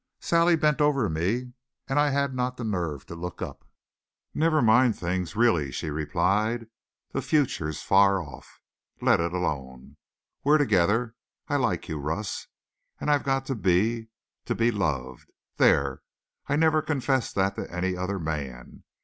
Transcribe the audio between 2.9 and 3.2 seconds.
to